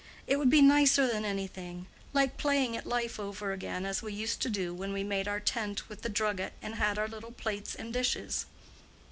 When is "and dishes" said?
7.75-8.47